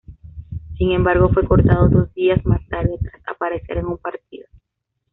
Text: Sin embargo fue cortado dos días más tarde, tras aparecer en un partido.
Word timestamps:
Sin 0.79 0.93
embargo 0.93 1.29
fue 1.31 1.47
cortado 1.47 1.87
dos 1.87 2.11
días 2.15 2.43
más 2.43 2.67
tarde, 2.69 2.97
tras 3.03 3.21
aparecer 3.27 3.77
en 3.77 3.85
un 3.85 3.99
partido. 3.99 4.47